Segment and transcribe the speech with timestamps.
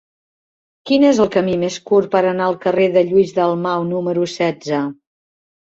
[0.89, 4.83] Quin és el camí més curt per anar al carrer de Lluís Dalmau número setze?